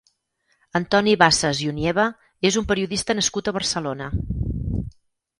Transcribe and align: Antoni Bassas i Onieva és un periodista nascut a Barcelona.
Antoni 0.77 1.11
Bassas 1.23 1.59
i 1.65 1.67
Onieva 1.71 2.05
és 2.49 2.57
un 2.61 2.65
periodista 2.71 3.15
nascut 3.19 3.51
a 3.51 3.53
Barcelona. 3.59 4.09